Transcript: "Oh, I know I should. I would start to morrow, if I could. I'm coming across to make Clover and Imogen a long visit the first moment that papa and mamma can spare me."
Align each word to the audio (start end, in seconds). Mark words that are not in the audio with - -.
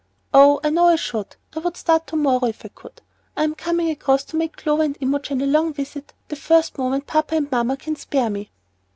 "Oh, 0.33 0.59
I 0.63 0.71
know 0.71 0.87
I 0.87 0.95
should. 0.95 1.35
I 1.55 1.59
would 1.59 1.77
start 1.77 2.07
to 2.07 2.15
morrow, 2.15 2.45
if 2.45 2.65
I 2.65 2.69
could. 2.69 3.03
I'm 3.37 3.53
coming 3.53 3.91
across 3.91 4.23
to 4.23 4.35
make 4.35 4.57
Clover 4.57 4.81
and 4.81 4.97
Imogen 4.99 5.41
a 5.41 5.45
long 5.45 5.73
visit 5.75 6.13
the 6.27 6.35
first 6.35 6.79
moment 6.79 7.05
that 7.05 7.11
papa 7.13 7.35
and 7.35 7.51
mamma 7.51 7.77
can 7.77 7.95
spare 7.95 8.31
me." 8.31 8.49